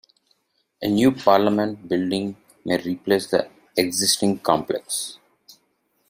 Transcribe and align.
A 0.81 0.87
new 0.87 1.11
Parliament 1.11 1.87
building 1.87 2.35
may 2.65 2.81
replace 2.81 3.27
the 3.27 3.47
existing 3.77 4.39
complex. 4.39 5.19